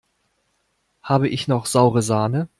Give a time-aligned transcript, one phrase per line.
[1.03, 2.47] Habe ich noch saure Sahne?